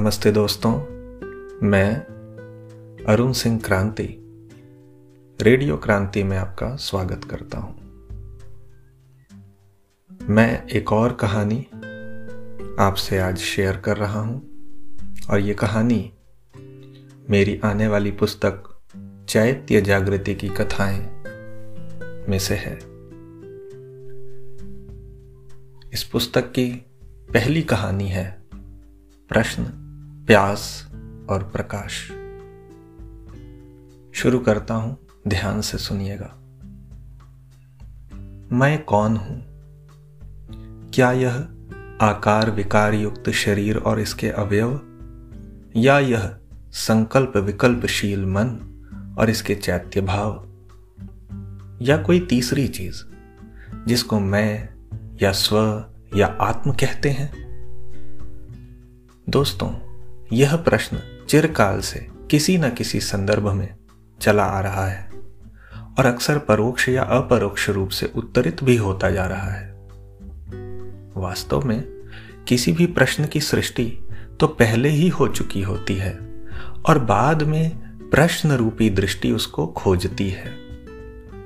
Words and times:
नमस्ते 0.00 0.30
दोस्तों, 0.32 0.72
मैं 1.62 1.96
अरुण 3.04 3.32
सिंह 3.32 3.60
क्रांति, 3.60 4.04
रेडियो 5.42 5.76
क्रांति 5.76 6.22
में 6.22 6.38
आपका 6.38 6.76
स्वागत 6.76 7.24
करता 7.24 7.58
हूँ। 7.58 7.74
मैं 10.28 10.66
एक 10.66 10.92
और 10.92 11.12
कहानी 11.12 11.66
आपसे 12.80 13.18
आज 13.18 13.38
शेयर 13.38 13.76
कर 13.76 13.96
रहा 13.96 14.20
हूँ, 14.20 14.40
और 15.30 15.40
ये 15.40 15.54
कहानी 15.54 16.12
मेरी 17.30 17.60
आने 17.64 17.88
वाली 17.88 18.10
पुस्तक 18.10 18.82
चैत्य 19.28 19.80
जागृति 19.80 20.34
की 20.34 20.48
कथाएँ 20.48 21.00
में 22.28 22.38
से 22.38 22.54
है। 22.54 22.76
इस 25.92 26.08
पुस्तक 26.12 26.52
की 26.52 26.86
पहली 27.32 27.62
कहानी 27.62 28.08
है 28.08 28.42
प्रश्न 29.28 29.79
प्यास 30.30 30.88
और 31.30 31.42
प्रकाश। 31.42 32.08
शुरू 34.14 34.38
करता 34.38 34.74
हूँ, 34.74 34.96
ध्यान 35.28 35.60
से 35.60 35.78
सुनिएगा। 35.78 36.34
मैं 38.56 38.84
कौन 38.84 39.16
हूँ? 39.16 39.44
क्या 40.90 41.12
यह 41.12 41.34
आकार 42.00 42.50
विकार 42.50 42.94
युक्त 42.94 43.30
शरीर 43.30 43.76
और 43.76 44.00
इसके 44.00 44.28
अवयव? 44.28 44.80
या 45.76 45.98
यह 45.98 46.38
संकल्प 46.70 47.36
विकल्पशील 47.36 48.26
मन 48.26 48.48
और 49.18 49.30
इसके 49.30 49.54
चैत्य 49.54 50.00
भाव? 50.00 50.48
या 51.82 51.96
कोई 51.96 52.20
तीसरी 52.20 52.68
चीज़, 52.68 53.02
जिसको 53.86 54.20
मैं 54.20 54.68
या 55.22 55.32
स्व 55.32 55.84
या 56.14 56.26
आत्म 56.26 56.72
कहते 56.72 57.10
हैं? 57.10 57.50
दोस्तों 59.28 59.89
यह 60.32 60.56
प्रश्न 60.56 60.98
चिरकाल 61.28 61.80
से 61.80 62.06
किसी 62.30 62.58
न 62.58 62.70
किसी 62.70 63.00
संदर्भ 63.00 63.52
में 63.52 63.74
चला 64.20 64.44
आ 64.44 64.60
रहा 64.60 64.86
है 64.86 65.10
और 65.98 66.06
अक्सर 66.06 66.38
परोक्ष 66.38 66.88
या 66.88 67.02
अपरोक्ष 67.02 67.70
रूप 67.70 67.88
से 67.88 68.12
उत्तरित 68.16 68.64
भी 68.64 68.76
होता 68.76 69.10
जा 69.10 69.26
रहा 69.26 69.50
है। 69.50 69.72
वास्तव 71.16 71.66
में 71.66 71.84
किसी 72.48 72.72
भी 72.72 72.86
प्रश्न 72.86 73.26
की 73.26 73.40
सृष्टि 73.40 74.08
तो 74.40 74.46
पहले 74.46 74.88
ही 74.88 75.08
हो 75.08 75.28
चुकी 75.28 75.62
होती 75.62 75.94
है 75.94 76.18
और 76.88 76.98
बाद 76.98 77.42
में 77.42 77.78
प्रश्न 78.10 78.52
रूपी 78.52 78.90
दृष्टि 78.90 79.32
उसको 79.32 79.66
खोजती 79.66 80.30
है 80.30 80.50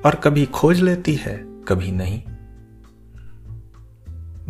और 0.04 0.14
कभी 0.14 0.46
खोज 0.46 0.80
लेती 0.80 1.14
है, 1.14 1.36
कभी 1.68 1.92
नहीं। 1.92 2.22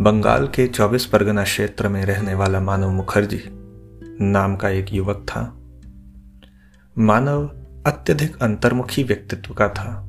बंगाल 0.05 0.47
के 0.47 0.69
24 0.69 1.05
परगना 1.05 1.45
क्षेत्र 1.45 1.89
में 1.89 2.05
रहने 2.05 2.35
वाला 2.35 2.61
मानव 2.61 2.91
मुखर्जी 2.91 3.61
नाम 4.21 4.57
का 4.57 4.69
एक 4.69 4.87
युवक 4.93 5.27
था। 5.29 5.59
मानव 6.99 7.47
अत्यधिक 7.87 8.43
अंतर्मुखी 8.43 9.03
व्यक्तित्व 9.03 9.55
का 9.55 9.69
था। 9.69 10.09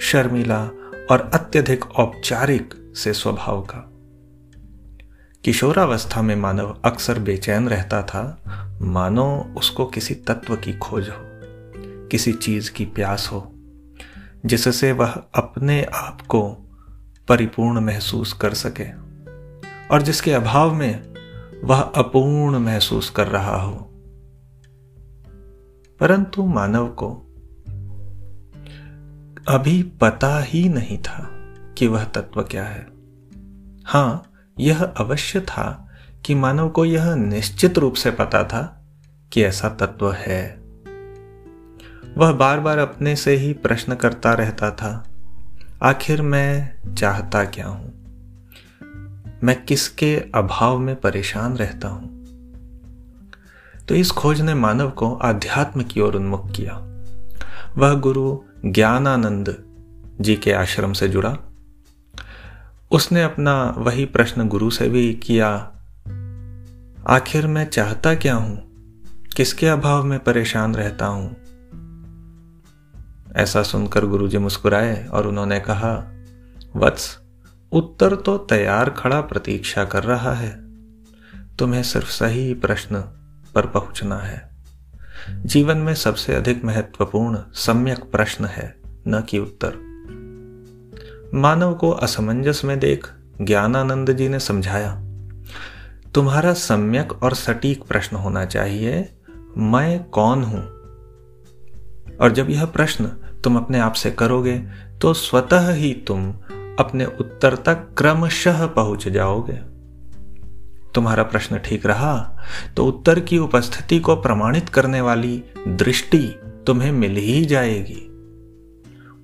शर्मिला 0.00 0.64
और 1.10 1.30
अत्यधिक 1.34 1.90
औपचारिक 1.90 2.92
से 2.96 3.12
स्वभाव 3.12 3.62
का। 3.62 3.90
किशोरावस्था 5.44 6.22
में 6.22 6.36
मानव 6.36 6.80
अक्सर 6.84 7.18
बेचैन 7.18 7.68
रहता 7.68 8.02
था। 8.02 8.40
मानो 8.80 9.54
उसको 9.56 9.86
किसी 9.86 10.14
तत्व 10.14 10.56
की 10.56 10.78
खोज 10.78 11.08
हो, 11.08 11.16
किसी 12.08 12.32
चीज़ 12.32 12.72
की 12.72 12.84
प्यास 12.84 13.28
हो, 13.32 13.52
जिससे 14.46 14.92
वह 14.92 15.10
अपने 15.34 15.84
आप 15.84 16.20
को 16.20 16.50
परिपूर्ण 17.28 17.80
महसूस 17.80 18.32
कर 18.32 18.54
सके 18.54 18.92
और 19.90 20.02
जिसके 20.02 20.32
अभाव 20.32 20.74
में 20.74 21.13
वह 21.64 21.80
अपूर्ण 21.80 22.58
महसूस 22.58 23.10
कर 23.10 23.26
रहा 23.26 23.56
हो। 23.56 23.90
परंतु 26.00 26.46
मानव 26.46 26.88
को 26.88 27.10
अभी 29.48 29.82
पता 29.82 30.40
ही 30.40 30.68
नहीं 30.68 30.98
था 30.98 31.30
कि 31.78 31.86
वह 31.86 32.04
तत्व 32.04 32.42
क्या 32.42 32.64
है। 32.64 32.86
हाँ, 33.84 34.32
यह 34.60 34.84
अवश्य 34.84 35.40
था 35.40 35.88
कि 36.24 36.34
मानव 36.34 36.68
को 36.68 36.84
यह 36.84 37.14
निश्चित 37.14 37.78
रूप 37.78 37.94
से 37.94 38.10
पता 38.10 38.44
था 38.44 38.84
कि 39.32 39.42
ऐसा 39.42 39.68
तत्व 39.68 40.12
है। 40.12 40.56
वह 42.18 42.32
बार 42.32 42.60
बार 42.60 42.78
अपने 42.78 43.16
से 43.16 43.36
ही 43.36 43.52
प्रश्न 43.52 43.94
करता 43.94 44.32
रहता 44.32 44.70
था, 44.70 45.04
आखिर 45.82 46.22
मैं 46.22 46.76
चाहता 46.94 47.44
क्या 47.44 47.66
हूँ? 47.66 48.03
मैं 49.44 49.64
किसके 49.64 50.22
अभाव 50.34 50.78
में 50.78 50.96
परेशान 50.96 51.56
रहता 51.56 51.88
हूँ? 51.88 52.24
तो 53.88 53.94
इस 53.94 54.10
खोज 54.10 54.40
ने 54.40 54.54
मानव 54.54 54.90
को 54.90 55.14
आध्यात्म 55.14 55.82
की 55.82 56.00
ओर 56.00 56.16
उन्मुख 56.16 56.50
किया। 56.50 56.76
वह 57.78 57.94
गुरु 57.94 58.38
ज्ञानानंद 58.64 59.64
जी 60.20 60.36
के 60.36 60.52
आश्रम 60.52 60.92
से 60.92 61.08
जुड़ा। 61.08 61.36
उसने 62.90 63.22
अपना 63.22 63.74
वही 63.78 64.04
प्रश्न 64.04 64.48
गुरु 64.48 64.70
से 64.70 64.88
भी 64.88 65.14
किया, 65.14 65.50
आखिर 67.08 67.46
मैं 67.46 67.66
चाहता 67.66 68.14
क्या 68.14 68.34
हूँ? 68.34 68.62
किसके 69.36 69.66
अभाव 69.66 70.04
में 70.04 70.18
परेशान 70.18 70.74
रहता 70.74 71.06
हूँ? 71.06 71.36
ऐसा 73.36 73.62
सुनकर 73.62 74.06
गुरुजी 74.06 74.38
मुस्कुराए 74.38 75.06
और 75.06 75.26
उन्होंने 75.26 75.60
कहा, 75.60 76.12
वत्स 76.76 77.23
उत्तर 77.72 78.14
तो 78.16 78.36
तैयार 78.38 78.90
खड़ा 78.90 79.20
प्रतीक्षा 79.20 79.84
कर 79.84 80.04
रहा 80.04 80.32
है। 80.32 80.50
तुम्हें 81.56 81.82
सिर्फ़ 81.82 82.10
सही 82.10 82.54
प्रश्न 82.54 83.00
पर 83.54 83.66
पहुँचना 83.66 84.18
है। 84.18 84.48
जीवन 85.30 85.76
में 85.76 85.94
सबसे 85.94 86.34
अधिक 86.34 86.64
महत्वपूर्ण 86.64 87.38
सम्यक 87.54 87.98
प्रश्न 87.98 88.44
है, 88.44 88.74
न 89.08 89.20
कि 89.20 89.38
उत्तर। 89.38 89.76
मानव 91.34 91.74
को 91.74 91.90
असमंजस 91.90 92.60
में 92.64 92.78
देख 92.80 93.08
ज्ञानानंद 93.40 94.12
जी 94.12 94.28
ने 94.28 94.38
समझाया, 94.38 94.90
तुम्हारा 96.14 96.52
सम्यक 96.52 97.22
और 97.22 97.34
सटीक 97.34 97.82
प्रश्न 97.84 98.16
होना 98.16 98.44
चाहिए, 98.44 99.08
मैं 99.56 100.04
कौन 100.04 100.42
हूँ? 100.42 100.62
और 102.16 102.32
जब 102.32 102.50
यह 102.50 102.64
प्रश्न 102.64 103.06
तुम 103.44 103.56
अपने 103.56 103.78
आप 103.78 103.92
से 103.92 104.10
करोगे 104.10 104.58
तो 105.00 105.12
स्वतः 105.14 105.70
ही 105.70 105.92
तुम 106.06 106.32
अपने 106.80 107.04
उत्तर 107.04 107.56
तक 107.56 107.94
क्रमशः 107.98 108.66
पहुँच 108.66 109.08
जाओगे। 109.08 109.74
तुम्हारा 110.94 111.22
प्रश्न 111.22 111.58
ठीक 111.58 111.86
रहा 111.86 112.38
तो 112.76 112.86
उत्तर 112.86 113.20
की 113.20 113.38
उपस्थिति 113.38 114.00
को 114.00 114.16
प्रमाणित 114.16 114.68
करने 114.68 115.00
वाली 115.00 115.44
दृष्टि 115.68 116.40
तुम्हें 116.66 116.92
मिल 116.92 117.16
ही 117.16 117.44
जाएगी। 117.44 118.10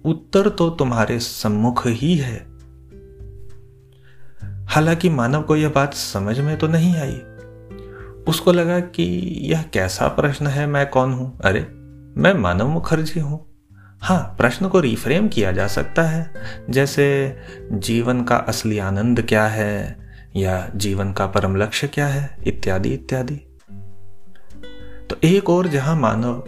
उत्तर 0.05 0.49
तो 0.49 0.71
तुम्हारे 0.71 1.19
सम्मुख 1.19 1.87
ही 1.87 2.16
है। 2.16 2.47
हालाँकि 4.67 5.09
मानव 5.09 5.43
को 5.43 5.56
यह 5.56 5.69
बात 5.69 5.94
समझ 5.94 6.41
में 6.41 6.59
तो 6.59 6.67
नहीं 6.67 6.97
आई। 6.97 7.21
उसको 8.28 8.53
लगा 8.53 8.81
कि 8.81 9.03
यह 9.43 9.62
कैसा 9.62 10.09
प्रश्न 10.09 10.47
है, 10.47 10.67
मैं 10.67 10.91
कौन 10.91 11.12
हूँ? 11.12 11.38
अरे, 11.44 11.61
मैं 12.17 12.34
मानव 12.34 12.69
मुखर्जी 12.69 13.21
हूँ। 13.21 13.50
हाँ 14.00 14.34
प्रश्न 14.38 14.69
को 14.69 14.81
रिफ्रेम 14.81 15.28
किया 15.28 15.53
जा 15.53 15.66
सकता 15.66 16.03
है। 16.03 16.34
जैसे, 16.71 17.37
जीवन 17.72 18.25
का 18.25 18.37
असली 18.37 18.78
आनंद 18.78 19.22
क्या 19.22 19.47
है? 19.47 19.97
या, 20.37 20.71
जीवन 20.77 21.12
का 21.12 21.27
परम 21.27 21.56
लक्ष्य 21.56 21.88
क्या 21.88 22.06
है? 22.06 22.37
इत्यादि 22.47 22.88
इत्यादि। 22.88 23.59
तो 25.11 25.16
एक 25.25 25.50
और 25.50 25.66
जहाँ 25.66 25.97
मानव 25.97 26.44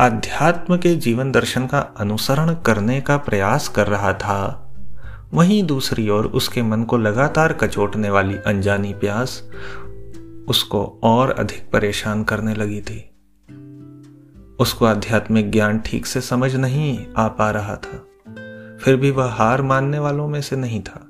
अध्यात्म 0.00 0.76
के 0.76 0.96
जीवन 0.96 1.32
दर्शन 1.32 1.66
का 1.66 1.78
अनुसरण 1.78 2.54
करने 2.54 3.00
का 3.00 3.16
प्रयास 3.16 3.68
कर 3.68 3.86
रहा 3.86 4.12
था, 4.12 4.60
वहीं 5.34 5.66
दूसरी 5.66 6.08
ओर 6.08 6.26
उसके 6.26 6.62
मन 6.62 6.82
को 6.82 6.98
लगातार 6.98 7.52
कचोटने 7.52 8.10
वाली 8.10 8.36
अनजानी 8.46 8.92
प्यास 8.92 9.50
उसको 10.48 11.00
और 11.02 11.30
अधिक 11.30 11.70
परेशान 11.72 12.24
करने 12.24 12.54
लगी 12.54 12.80
थी। 12.80 13.13
उसको 14.60 14.84
आध्यात्मिक 14.84 15.50
ज्ञान 15.50 15.78
ठीक 15.78 16.06
से 16.06 16.20
समझ 16.20 16.56
नहीं 16.56 17.06
आ 17.16 17.28
पा 17.28 17.50
रहा 17.50 17.76
था। 17.76 17.98
फिर 18.76 18.96
भी 18.96 19.10
वह 19.10 19.30
हार 19.32 19.62
मानने 19.62 19.98
वालों 19.98 20.28
में 20.28 20.42
से 20.42 20.56
नहीं 20.56 20.82
था 20.82 21.08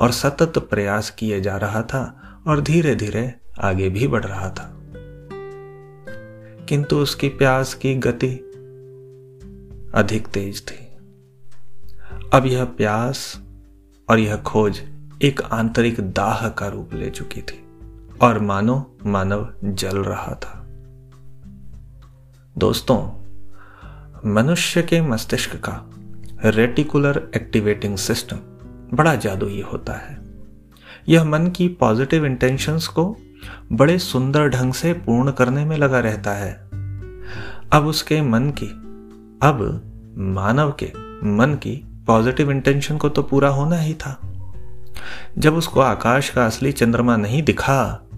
और 0.00 0.10
सतत 0.10 0.58
प्रयास 0.58 1.10
किए 1.10 1.40
जा 1.40 1.56
रहा 1.56 1.82
था 1.82 2.20
और 2.46 2.60
धीरे 2.60 2.94
धीरे 2.94 3.34
आगे 3.60 3.88
भी 3.88 4.08
बढ़ 4.08 4.24
रहा 4.24 4.48
था। 4.48 4.78
किंतु 6.68 6.96
उसकी 6.96 7.28
प्यास 7.28 7.74
की 7.74 7.94
गति 7.94 8.48
अधिक 9.94 10.26
तेज 10.26 10.66
थी। 10.66 10.88
अब 12.32 12.42
यह 12.46 12.64
प्यास 12.64 13.42
और 14.10 14.18
यह 14.18 14.36
खोज 14.36 14.80
एक 15.22 15.40
आंतरिक 15.42 16.00
दाह 16.00 16.48
का 16.48 16.68
रूप 16.68 16.94
ले 16.94 17.10
चुकी 17.10 17.42
थी 17.42 17.64
और 18.22 18.38
मानो 18.38 18.96
मानव 19.06 19.54
जल 19.64 19.98
रहा 19.98 20.34
था। 20.34 20.51
दोस्तों, 22.58 23.00
मनुष्य 24.32 24.82
के 24.82 25.00
मस्तिष्क 25.00 25.56
का 25.56 25.90
रेटिकुलर 26.44 27.30
एक्टिवेटिंग 27.36 27.96
सिस्टम 27.96 28.36
बड़ा 28.96 29.14
जादुई 29.14 29.62
होता 29.62 29.92
है। 29.92 30.18
यह 31.08 31.24
मन 31.24 31.46
की 31.46 31.68
पॉजिटिव 31.68 32.26
इंटेंशंस 32.26 32.86
को 32.86 33.16
बड़े 33.72 33.98
सुंदर 33.98 34.48
ढंग 34.48 34.72
से 34.72 34.92
पूर्ण 34.92 35.30
करने 35.30 35.64
में 35.64 35.76
लगा 35.76 35.98
रहता 35.98 36.30
है। 36.30 36.52
अब 37.72 37.86
उसके 37.86 38.22
मन 38.22 38.50
की, 38.50 38.66
अब 39.42 39.82
मानव 40.18 40.76
के 40.82 40.92
मन 41.36 41.54
की 41.54 42.04
पॉजिटिव 42.06 42.50
इंटेंशन 42.50 42.96
को 42.96 43.08
तो 43.08 43.22
पूरा 43.22 43.48
होना 43.48 43.76
ही 43.76 43.94
था। 43.94 44.20
जब 45.38 45.54
उसको 45.54 45.80
आकाश 45.80 46.30
का 46.30 46.46
असली 46.46 46.72
चंद्रमा 46.72 47.16
नहीं 47.16 47.42
दिखा 47.42 48.08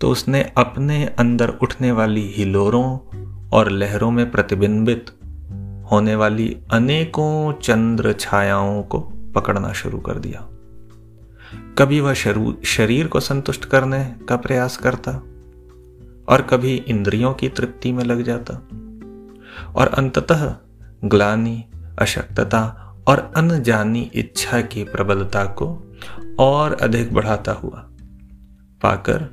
तो 0.00 0.10
उसने 0.10 0.52
अपने 0.56 1.06
अंदर 1.06 1.48
उठने 1.48 1.92
वाली 1.92 2.28
हिलोरों 2.36 2.98
और 3.52 3.70
लहरों 3.70 4.10
में 4.10 4.30
प्रतिबिंबित 4.30 5.10
होने 5.92 6.14
वाली 6.14 6.56
अनेकों 6.72 7.52
चंद्र 7.52 8.12
छायाओं 8.12 8.82
को 8.82 9.00
पकड़ना 9.34 9.72
शुरू 9.72 9.98
कर 9.98 10.18
दिया। 10.18 10.48
कभी 11.78 12.00
वह 12.00 12.14
शरीर 12.14 13.06
को 13.06 13.20
संतुष्ट 13.20 13.64
करने 13.64 14.04
का 14.28 14.36
प्रयास 14.36 14.76
करता 14.76 15.12
और 16.28 16.46
कभी 16.50 16.74
इंद्रियों 16.74 17.34
की 17.34 17.48
तृप्ति 17.48 17.92
में 17.92 18.04
लग 18.04 18.22
जाता। 18.22 18.54
और 19.74 19.86
अंततः 19.88 20.56
ग्लानी, 21.04 21.64
अशक्तता 21.98 22.94
और 23.08 23.32
अनजानी 23.36 24.10
इच्छा 24.14 24.60
की 24.60 24.84
प्रबलता 24.84 25.44
को 25.44 25.96
और 26.38 26.72
अधिक 26.72 27.14
बढ़ाता 27.14 27.52
हुआ 27.52 27.78
पाकर, 28.82 29.28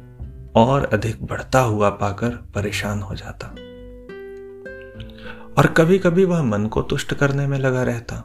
और 0.55 0.85
अधिक 0.85 1.25
बढ़ता 1.25 1.59
हुआ 1.59 1.89
पाकर 1.89 2.29
परेशान 2.29 3.01
हो 3.01 3.15
जाता। 3.15 3.55
और 5.57 5.67
कभी 5.67 5.99
कभी 5.99 6.25
वह 6.25 6.43
मन 6.43 6.65
को 6.65 6.81
तुष्ट 6.81 7.13
करने 7.13 7.47
में 7.47 7.59
लगा 7.59 7.83
रहता। 7.83 8.23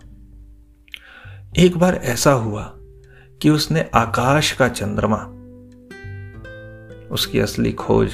एक 1.57 1.77
बार 1.77 1.95
ऐसा 1.95 2.33
हुआ 2.33 2.73
कि 3.43 3.51
उसने 3.51 3.91
आकाश 3.95 4.53
का 4.53 4.69
चंद्रमा, 4.69 5.17
उसकी 7.11 7.39
असली 7.39 7.73
खोज, 7.73 8.13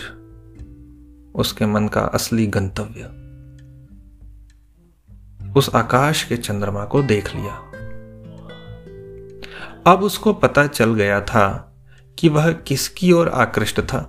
उसके 1.34 1.66
मन 1.66 1.88
का 1.88 2.00
असली 2.00 2.46
गंतव्य, 2.46 3.28
उस 5.56 5.70
आकाश 5.74 6.24
के 6.24 6.36
चंद्रमा 6.36 6.84
को 6.84 7.02
देख 7.02 7.34
लिया। 7.34 7.54
अब 9.92 10.02
उसको 10.02 10.32
पता 10.32 10.66
चल 10.66 10.94
गया 10.94 11.20
था 11.20 11.76
कि 12.18 12.28
वह 12.28 12.52
किसकी 12.52 13.12
ओर 13.12 13.28
आकृष्ट 13.28 13.80
था 13.80 14.08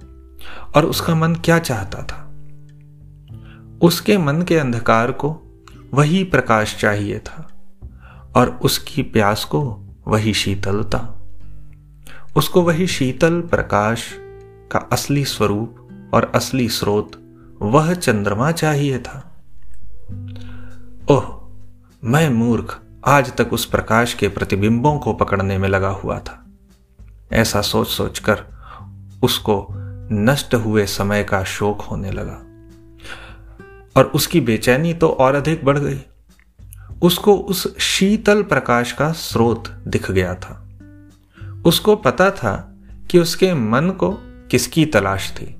और 0.75 0.85
उसका 0.85 1.15
मन 1.15 1.35
क्या 1.35 1.59
चाहता 1.59 2.03
था। 2.03 2.28
उसके 3.81 4.17
मन 4.17 4.41
के 4.41 4.57
अंधकार 4.57 5.11
को 5.11 5.41
वही 5.93 6.23
प्रकाश 6.23 6.77
चाहिए 6.79 7.19
था 7.19 7.49
और 8.35 8.49
उसकी 8.49 9.03
प्यास 9.03 9.43
को 9.43 9.79
वही 10.07 10.33
शीतलता। 10.33 11.15
उसको 12.35 12.61
वही 12.61 12.87
शीतल 12.87 13.41
प्रकाश 13.41 14.13
का 14.71 14.79
असली 14.79 15.25
स्वरूप 15.25 15.75
और 16.13 16.31
असली 16.35 16.69
स्रोत 16.69 17.11
वह 17.61 17.93
चंद्रमा 17.93 18.51
चाहिए 18.51 18.99
था। 18.99 19.43
ओह, 21.11 21.49
मैं 22.03 22.29
मूर्ख 22.29 22.81
आज 23.05 23.35
तक 23.35 23.53
उस 23.53 23.65
प्रकाश 23.65 24.13
के 24.13 24.27
प्रतिबिंबों 24.27 24.99
को 24.99 25.13
पकड़ने 25.13 25.57
में 25.57 25.69
लगा 25.69 25.89
हुआ 25.89 26.19
था। 26.19 26.45
ऐसा 27.31 27.61
सोच 27.61 27.87
सोचकर 27.87 28.43
उसको 29.23 29.67
नष्ट 30.11 30.55
हुए 30.55 30.85
समय 30.85 31.23
का 31.23 31.43
शोक 31.43 31.81
होने 31.81 32.11
लगा। 32.11 32.41
और 33.99 34.05
उसकी 34.05 34.41
बेचैनी 34.41 34.93
तो 34.93 35.09
और 35.09 35.35
अधिक 35.35 35.65
बढ़ 35.65 35.77
गई। 35.77 35.99
उसको 37.01 37.33
उस 37.33 37.77
शीतल 37.77 38.43
प्रकाश 38.43 38.91
का 38.91 39.11
स्रोत 39.11 39.83
दिख 39.87 40.11
गया 40.11 40.35
था। 40.35 40.69
उसको 41.65 41.95
पता 41.95 42.31
था 42.31 42.75
कि 43.11 43.19
उसके 43.19 43.53
मन 43.53 43.89
को 43.89 44.11
किसकी 44.21 44.85
तलाश 44.85 45.31
थी। 45.31 45.55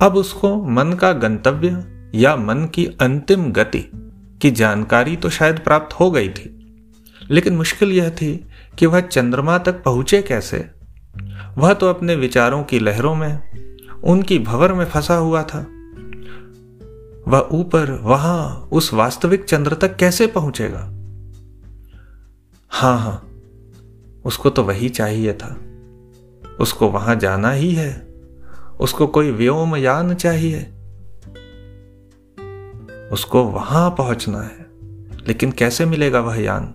अब 0.00 0.16
उसको 0.16 0.64
मन 0.64 0.92
का 0.92 1.12
गंतव्य 1.12 1.84
या 2.14 2.36
मन 2.36 2.66
की 2.66 2.86
अंतिम 2.86 3.52
गति 3.52 3.90
की 4.42 4.50
जानकारी 4.50 5.16
तो 5.16 5.30
शायद 5.30 5.58
प्राप्त 5.58 5.94
हो 5.94 6.10
गई 6.10 6.28
थी। 6.28 6.58
लेकिन 7.30 7.56
मुश्किल 7.56 7.92
यह 7.92 8.10
थी 8.10 8.48
कि 8.78 8.86
वह 8.86 9.00
चंद्रमा 9.00 9.58
तक 9.58 9.82
पहुँचे 9.82 10.22
कैसे? 10.22 10.70
वह 11.58 11.74
तो 11.74 11.90
अपने 11.90 12.14
विचारों 12.14 12.64
की 12.64 12.78
लहरों 12.78 13.14
में, 13.14 13.40
उनकी 14.04 14.38
भवर 14.38 14.72
में 14.72 14.84
फंसा 14.84 15.14
हुआ 15.14 15.42
था। 15.42 15.66
वह 17.28 17.48
ऊपर, 17.52 17.90
वहाँ, 17.90 18.68
उस 18.72 18.94
वास्तविक 18.94 19.44
चंद्र 19.44 19.74
तक 19.74 19.96
कैसे 19.96 20.26
पहुंचेगा? 20.26 20.78
हाँ 22.68 22.98
हाँ, 22.98 23.28
उसको 24.24 24.50
तो 24.50 24.62
वही 24.62 24.88
चाहिए 24.88 25.32
था। 25.32 25.56
उसको 26.60 26.88
वहाँ 26.88 27.16
जाना 27.16 27.50
ही 27.50 27.74
है। 27.74 28.14
उसको 28.80 29.06
कोई 29.06 29.30
व्योम 29.30 29.76
यान 29.76 30.14
चाहिए। 30.14 30.58
उसको 33.12 33.44
वहाँ 33.44 33.90
पहुँचना 33.90 34.42
है। 34.42 34.66
लेकिन 35.28 35.52
कैसे 35.52 35.84
मिलेगा 35.84 36.20
वह 36.20 36.40
यान? 36.40 36.74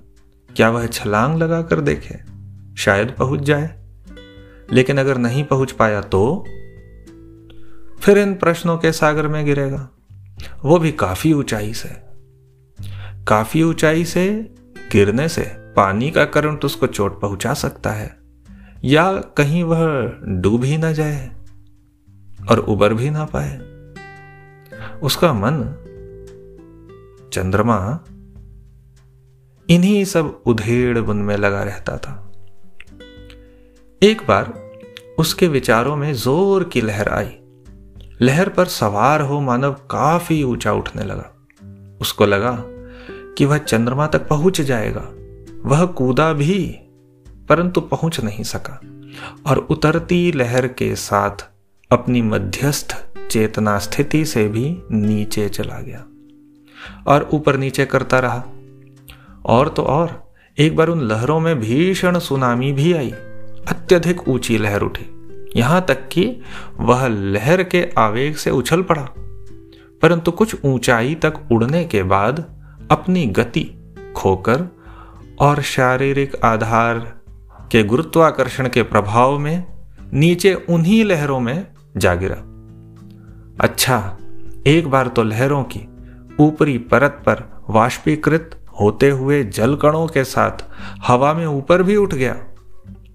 क्या 0.55 0.69
वह 0.69 0.88
छलांग 0.88 1.38
लगाकर 1.38 1.81
देखे? 1.81 2.19
शायद 2.75 3.15
पहुँच 3.19 3.39
जाए। 3.39 3.85
लेकिन 4.71 4.97
अगर 4.97 5.17
नहीं 5.17 5.43
पहुँच 5.43 5.71
पाया 5.71 6.01
तो? 6.01 6.45
फिर 8.01 8.17
इन 8.17 8.35
प्रश्नों 8.35 8.77
के 8.77 8.91
सागर 8.91 9.27
में 9.27 9.45
गिरेगा। 9.45 9.89
वो 10.63 10.80
भी 10.80 10.92
काफ़ी 10.92 11.34
ऊंचाई 11.34 11.74
से। 11.74 11.89
काफ़ी 13.28 13.63
ऊंचाई 13.63 14.06
से, 14.06 14.54
गिरने 14.92 15.30
से, 15.30 15.42
पानी 15.75 16.12
का 16.12 16.25
करंट 16.25 16.66
उसको 16.66 16.88
चोट 16.88 17.19
पहुँचा 17.22 17.54
सकता 17.54 17.92
है, 17.92 18.18
या 18.86 19.12
कहीं 19.38 19.63
वह 19.63 19.86
डूब 20.42 20.63
ही 20.63 20.78
ना 20.78 20.92
जाए 20.92 21.31
और 22.50 22.60
उबर 22.60 22.94
भी 22.94 23.10
ना 23.10 23.25
पाए। 23.25 23.57
उसका 25.00 25.34
मन, 25.34 25.63
चंद्रमा, 27.34 28.04
इन्हीं 29.69 30.06
सब 30.06 30.44
उधेड़ 30.45 31.00
बुन 31.00 31.18
में 31.18 31.36
लगा 31.38 31.63
रहता 31.63 31.98
था। 31.98 32.13
एक 34.01 34.22
बार 34.28 34.54
उसके 35.19 35.48
विचारों 35.48 35.95
में 35.95 36.13
ज़ोर 36.13 36.63
की 36.63 36.81
लहर 36.81 37.10
आई। 37.10 37.38
लहर 38.21 38.49
पर 38.49 38.65
सवार 38.65 39.21
हो 39.21 39.41
मानव 39.41 39.73
काफ़ी 39.73 40.43
ऊँचा 40.43 40.73
उठने 40.73 41.03
लगा। 41.03 41.33
उसको 42.01 42.25
लगा 42.25 42.63
कि 43.37 43.45
वह 43.45 43.57
चंद्रमा 43.57 44.07
तक 44.07 44.27
पहुँच 44.27 44.61
जाएगा। 44.61 45.09
वह 45.65 45.86
कूदा 45.86 46.33
भी, 46.33 46.79
परंतु 47.50 47.81
पहुँच 47.81 48.19
नहीं 48.19 48.43
सका 48.43 48.81
और 49.45 49.57
उतरती 49.57 50.31
लहर 50.31 50.67
के 50.67 50.95
साथ 50.95 51.50
अपनी 51.91 52.21
मध्यस्थ 52.21 53.05
चेतना 53.31 53.77
स्थिति 53.77 54.25
से 54.25 54.47
भी 54.47 54.83
नीचे 54.91 55.50
चला 55.50 55.81
गया 55.81 56.05
और 57.07 57.29
ऊपर 57.33 57.57
नीचे 57.57 57.86
करता 57.86 58.19
रहा। 58.19 58.43
और 59.45 59.69
तो 59.69 59.83
और, 59.83 60.33
एक 60.57 60.75
बार 60.75 60.88
उन 60.88 61.01
लहरों 61.01 61.39
में 61.39 61.59
भीषण 61.59 62.19
सुनामी 62.19 62.71
भी 62.71 62.93
आई। 62.93 63.12
अत्यधिक 63.67 64.27
ऊँची 64.27 64.57
लहर 64.57 64.81
उठी। 64.81 65.16
यहाँ 65.56 65.86
तक 65.88 66.08
कि 66.08 66.42
वह 66.80 67.08
लहर 67.08 67.63
के 67.63 67.89
आवेग 67.98 68.36
से 68.36 68.51
उछल 68.51 68.82
पड़ा। 68.82 69.08
परंतु 70.01 70.32
कुछ 70.32 70.56
ऊंचाई 70.66 71.16
तक 71.16 71.34
उड़ने 71.51 71.86
के 71.86 72.04
बाद 72.04 72.46
अपनी 72.92 73.25
गति 73.25 73.96
खोकर 74.16 74.66
और 75.39 75.62
शारीरिक 75.62 76.46
आधार 76.46 77.00
के 77.72 77.84
गुरुत्वाकर्षण 77.84 78.70
के 78.70 78.84
प्रभाव 78.84 79.39
में 79.39 79.66
नीचे 80.13 80.54
उन्हीं 80.54 81.06
लहरों 81.06 81.39
में 81.39 81.68
जा 81.98 82.16
गिरा। 82.16 82.36
अच्छा 83.60 84.18
एक 84.68 84.88
बार 84.88 85.08
तो 85.08 85.24
लहरों 85.24 85.63
की 85.63 85.88
ऊपरी 86.39 86.77
परत 86.77 87.24
पर 87.25 87.63
वाष्पीकृत 87.70 88.66
होते 88.82 89.10
हुए 89.10 89.44
जल 89.44 89.75
कणों 89.75 90.08
के 90.08 90.24
साथ 90.24 90.66
हवा 91.08 91.34
में 91.34 91.46
ऊपर 91.46 91.84
भी 91.84 91.96
उठ 91.96 92.13
गया। 92.13 92.47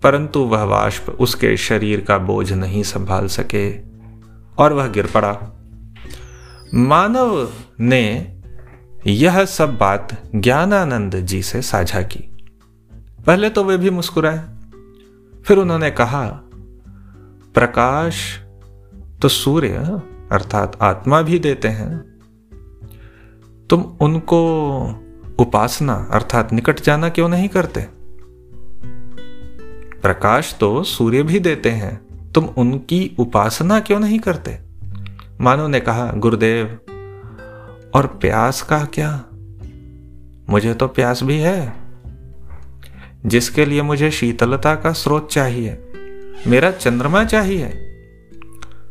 परंतु 0.03 0.41
वह 0.41 0.63
वाष्प 0.63 1.17
उसके 1.21 1.57
शरीर 1.57 2.01
का 2.01 2.19
बोझ 2.19 2.53
नहीं 2.53 2.83
संभाल 2.83 3.27
सके 3.27 3.81
और 4.59 4.73
वह 4.73 4.87
गिर 4.87 5.07
पड़ा। 5.07 5.59
मानव 6.75 7.53
ने 7.81 8.37
यह 9.07 9.45
सब 9.45 9.79
बात 9.79 10.23
ज्ञानानंद 10.37 11.17
जी 11.17 11.43
से 11.43 11.63
साझा 11.63 12.03
की। 12.03 12.49
पहले 13.27 13.51
तो 13.51 13.65
वे 13.65 13.77
भी 13.77 13.91
मुस्कुराए। 13.91 14.45
फिर 15.45 15.59
उन्होंने 15.59 15.91
कहा, 15.91 16.41
प्रकाश 17.55 18.39
तो 19.23 19.29
सूर्य 19.29 19.71
अर्थात 20.33 20.79
आत्मा 20.83 21.23
भी 21.23 21.39
देते 21.39 21.69
हैं। 21.69 22.13
तुम 23.71 23.81
उनको 23.81 24.41
उपासना 25.39 26.09
अर्थात 26.11 26.53
निकट 26.53 26.81
जाना 26.81 27.09
क्यों 27.09 27.29
नहीं 27.29 27.49
करते? 27.49 28.02
प्रकाश 30.03 30.57
तो 30.61 30.83
सूर्य 30.83 31.23
भी 31.23 31.39
देते 31.39 31.71
हैं। 31.71 32.13
तुम 32.33 32.45
उनकी 32.45 33.17
उपासना 33.19 33.81
क्यों 33.81 34.01
नहीं 34.01 34.19
करते? 34.19 34.59
मानो 35.41 35.69
ने 35.69 35.81
कहा, 35.81 36.13
गुरुदेव, 36.13 36.79
और 37.95 38.07
प्यास 38.07 38.63
का 38.63 38.85
क्या? 38.85 39.25
मुझे 40.51 40.75
तो 40.75 40.89
प्यास 40.89 41.23
भी 41.23 41.39
है। 41.39 41.73
जिसके 43.27 43.65
लिए 43.65 43.83
मुझे 43.83 44.11
शीतलता 44.11 44.75
का 44.75 44.93
स्रोत 44.93 45.31
चाहिए, 45.31 45.79
मेरा 46.47 46.71
चंद्रमा 46.71 47.25
चाहिए। 47.25 47.89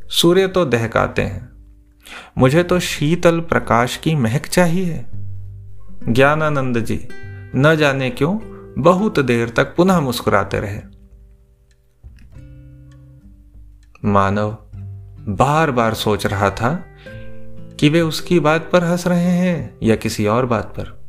सूर्य 0.09 0.47
तो 0.47 0.65
दहकाते 0.65 1.21
हैं। 1.21 1.49
मुझे 2.37 2.63
तो 2.63 2.79
शीतल 2.79 3.39
प्रकाश 3.39 3.97
की 3.97 4.15
महक 4.15 4.45
चाहिए। 4.45 5.05
ज्ञानानंद 6.09 6.79
जी, 6.79 7.07
न 7.55 7.75
जाने 7.75 8.09
क्यों 8.09 8.39
बहुत 8.77 9.19
देर 9.19 9.49
तक 9.49 9.75
पुनः 9.75 9.99
मुस्कुराते 9.99 10.59
रहे। 10.59 10.90
मानव 14.05 14.57
बार 15.27 15.71
बार 15.71 15.93
सोच 15.93 16.25
रहा 16.25 16.49
था 16.49 16.85
कि 17.79 17.89
वे 17.89 18.01
उसकी 18.01 18.39
बात 18.39 18.69
पर 18.73 18.83
हंस 18.83 19.07
रहे 19.07 19.31
हैं 19.31 19.77
या 19.83 19.95
किसी 19.95 20.27
और 20.27 20.45
बात 20.45 20.73
पर। 20.79 21.01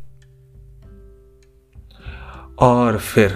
और 2.58 2.98
फिर, 2.98 3.30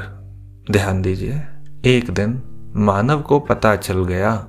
ध्यान 0.70 1.02
दीजिए, 1.02 1.42
एक 1.84 2.10
दिन 2.10 2.42
मानव 2.76 3.22
को 3.22 3.38
पता 3.40 3.76
चल 3.76 4.04
गया 4.04 4.48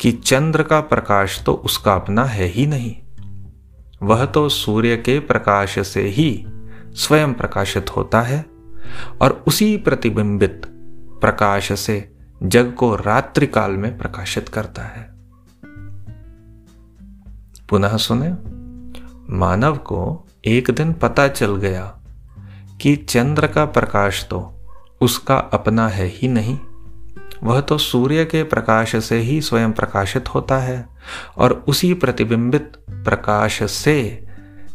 कि 0.00 0.12
चंद्र 0.12 0.62
का 0.62 0.80
प्रकाश 0.80 1.42
तो 1.46 1.52
उसका 1.52 1.94
अपना 1.94 2.24
है 2.24 2.44
ही 2.44 2.66
नहीं। 2.66 2.96
वह 4.02 4.24
तो 4.24 4.48
सूर्य 4.48 4.96
के 4.96 5.20
प्रकाश 5.20 5.78
से 5.78 6.02
ही 6.02 6.46
स्वयं 6.92 7.34
प्रकाशित 7.34 7.96
होता 7.96 8.22
है 8.22 8.46
और 9.20 9.44
उसी 9.46 9.76
प्रतिबिंबित 9.76 10.62
प्रकाश 11.20 11.80
से 11.80 12.15
जग 12.42 12.72
को 12.72 12.96
रात्रि 12.96 13.46
काल 13.46 13.70
में 13.70 13.98
प्रकाशित 13.98 14.48
करता 14.48 14.82
है। 14.82 15.10
पुनः 17.68 17.96
सुने, 17.96 18.30
मानव 19.36 19.76
को 19.76 20.26
एक 20.44 20.70
दिन 20.70 20.92
पता 20.92 21.28
चल 21.28 21.56
गया 21.56 22.00
कि 22.80 22.96
चंद्र 22.96 23.46
का 23.46 23.64
प्रकाश 23.64 24.26
तो 24.30 24.66
उसका 25.00 25.36
अपना 25.36 25.88
है 25.88 26.06
ही 26.06 26.28
नहीं। 26.28 26.58
वह 27.42 27.60
तो 27.60 27.78
सूर्य 27.78 28.24
के 28.24 28.42
प्रकाश 28.42 29.04
से 29.04 29.18
ही 29.18 29.40
स्वयं 29.40 29.72
प्रकाशित 29.72 30.28
होता 30.28 30.58
है 30.58 30.88
और 31.36 31.64
उसी 31.68 31.94
प्रतिबिंबित 31.94 32.72
प्रकाश 32.90 33.62
से 33.62 34.26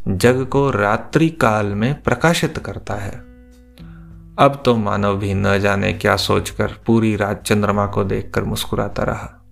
जग 0.08 0.46
को 0.46 0.72
रात्रि 0.72 1.30
काल 1.30 1.66
में 1.66 2.02
प्रकाशित 2.02 2.58
करता 2.58 2.94
है। 2.94 3.31
अब 4.40 4.64
तो 4.66 4.76
मानव 4.76 5.18
भी 5.18 5.34
न 5.34 5.60
जाने 5.60 5.94
क्या 5.94 6.16
सोचकर 6.16 6.74
पूरी 6.86 7.16
रात 7.16 7.44
चंद्रमा 7.44 7.88
को 7.88 8.04
देखकर 8.04 8.44
मुस्कुराता 8.44 9.04
रहा। 9.04 9.46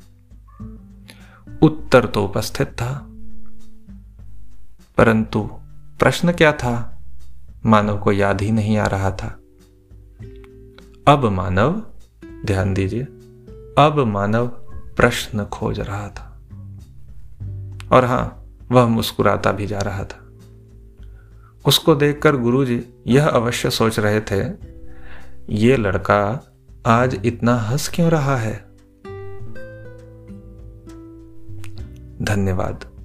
उत्तर 1.61 2.05
तो 2.05 2.23
उपस्थित 2.23 2.67
था। 2.67 3.05
परंतु 4.97 5.49
प्रश्न 5.99 6.31
क्या 6.31 6.53
था? 6.53 6.99
मानव 7.65 7.97
को 7.97 8.11
याद 8.11 8.41
ही 8.41 8.51
नहीं 8.51 8.77
आ 8.77 8.85
रहा 8.85 9.11
था। 9.11 9.39
अब 11.07 11.25
मानव, 11.25 11.83
ध्यान 12.45 12.73
दीजिए, 12.73 13.03
अब 13.77 14.03
मानव 14.07 14.47
प्रश्न 14.97 15.45
खोज 15.45 15.79
रहा 15.79 16.07
था। 16.07 16.39
और 17.91 18.05
हाँ, 18.05 18.45
वह 18.71 18.85
मुस्कुराता 18.85 19.51
भी 19.51 19.67
जा 19.67 19.79
रहा 19.79 20.03
था। 20.03 20.28
उसको 21.69 21.95
देखकर 21.95 22.35
गुरुजी 22.35 22.83
यह 23.07 23.27
अवश्य 23.27 23.69
सोच 23.69 23.99
रहे 23.99 24.21
थे, 24.21 24.43
ये 25.49 25.77
लड़का 25.77 26.51
आज 26.85 27.21
इतना 27.25 27.55
हंस 27.55 27.87
क्यों 27.87 28.11
रहा 28.11 28.37
है? 28.37 28.53
धन्यवाद। 32.21 32.98